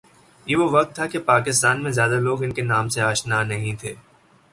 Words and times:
یہ 0.47 0.55
وہ 0.57 0.67
وقت 0.71 0.95
تھا 0.95 1.05
کہ 1.07 1.19
پاکستان 1.25 1.83
میں 1.83 1.91
زیادہ 1.91 2.19
لوگ 2.19 2.43
ان 2.43 2.51
کے 2.53 2.61
نام 2.63 2.89
سے 2.89 3.01
آشنا 3.01 3.43
نہیں 3.43 3.75
تھے 3.81 3.93